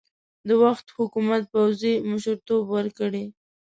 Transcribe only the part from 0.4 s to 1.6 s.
د وخت حکومت